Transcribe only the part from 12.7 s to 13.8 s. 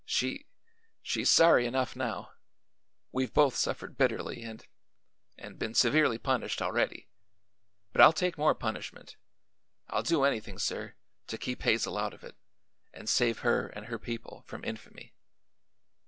and save her